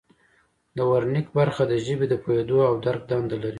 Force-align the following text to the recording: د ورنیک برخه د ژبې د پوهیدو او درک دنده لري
د 0.75 0.79
ورنیک 0.91 1.27
برخه 1.37 1.63
د 1.71 1.73
ژبې 1.85 2.05
د 2.09 2.13
پوهیدو 2.23 2.57
او 2.69 2.73
درک 2.85 3.01
دنده 3.09 3.35
لري 3.41 3.49